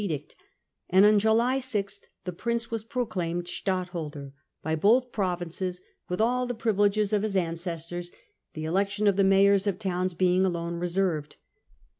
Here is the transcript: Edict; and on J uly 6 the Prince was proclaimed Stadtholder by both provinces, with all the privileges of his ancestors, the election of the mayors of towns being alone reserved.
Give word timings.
Edict; 0.03 0.35
and 0.89 1.05
on 1.05 1.19
J 1.19 1.29
uly 1.29 1.61
6 1.61 1.99
the 2.23 2.33
Prince 2.33 2.71
was 2.71 2.83
proclaimed 2.83 3.47
Stadtholder 3.47 4.33
by 4.63 4.73
both 4.73 5.11
provinces, 5.11 5.79
with 6.09 6.19
all 6.19 6.47
the 6.47 6.55
privileges 6.55 7.13
of 7.13 7.21
his 7.21 7.35
ancestors, 7.37 8.11
the 8.55 8.65
election 8.65 9.05
of 9.05 9.15
the 9.15 9.23
mayors 9.23 9.67
of 9.67 9.77
towns 9.77 10.15
being 10.15 10.43
alone 10.43 10.77
reserved. 10.77 11.35